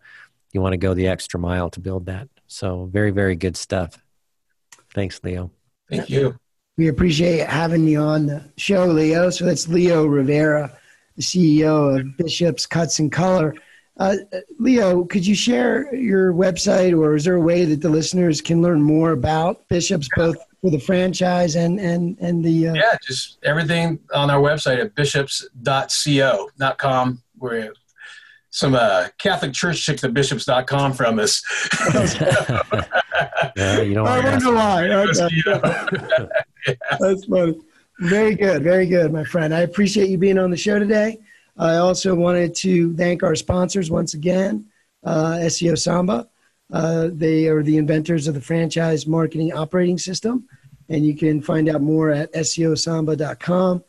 [0.52, 2.28] you want to go the extra mile to build that.
[2.48, 4.04] So very, very good stuff.
[4.94, 5.52] Thanks, Leo.
[5.90, 6.38] Thank you.
[6.78, 9.30] We appreciate having you on the show, Leo.
[9.30, 10.76] So that's Leo Rivera,
[11.16, 13.56] the CEO of Bishop's Cuts and Color.
[13.98, 14.16] Uh,
[14.60, 18.62] Leo, could you share your website, or is there a way that the listeners can
[18.62, 22.70] learn more about Bishop's, both for the franchise and and and the?
[22.70, 22.74] Uh...
[22.74, 27.22] Yeah, just everything on our website at bishops.co, not com.
[27.38, 27.74] We're
[28.52, 31.44] some uh, Catholic Church took the bishops.com from us.
[33.56, 34.90] yeah, you don't I wonder why.
[34.90, 35.30] Okay.
[37.00, 37.60] That's funny.
[38.00, 39.54] Very good, very good, my friend.
[39.54, 41.20] I appreciate you being on the show today.
[41.58, 44.66] I also wanted to thank our sponsors once again,
[45.04, 46.30] uh, SEO Samba.
[46.72, 50.48] Uh, they are the inventors of the franchise marketing operating system,
[50.88, 53.84] and you can find out more at SEOSamba.com.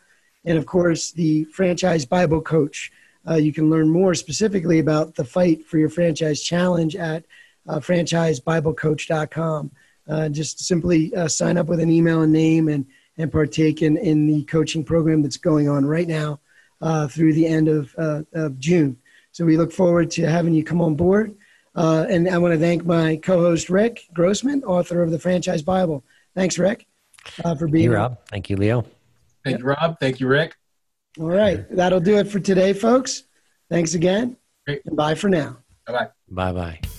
[0.44, 2.90] And of course, the Franchise Bible Coach
[3.28, 7.24] uh, you can learn more specifically about the Fight for Your Franchise Challenge at
[7.68, 9.70] uh, franchisebiblecoach.com.
[10.08, 12.86] Uh, just simply uh, sign up with an email and name and,
[13.18, 16.40] and partake in, in the coaching program that's going on right now
[16.80, 18.96] uh, through the end of, uh, of June.
[19.32, 21.36] So we look forward to having you come on board.
[21.74, 26.04] Uh, and I want to thank my co-host Rick Grossman, author of the Franchise Bible.
[26.34, 26.86] Thanks, Rick,
[27.58, 27.90] for being.
[27.90, 28.18] Hey, Rob.
[28.28, 28.84] Thank you, Leo.
[29.44, 29.98] Thank you, Rob.
[30.00, 30.56] Thank you, Rick.
[31.18, 31.64] All right.
[31.74, 33.24] That'll do it for today, folks.
[33.68, 34.36] Thanks again.
[34.66, 34.82] Great.
[34.84, 35.58] And bye for now.
[35.86, 36.08] Bye bye.
[36.28, 36.89] Bye bye.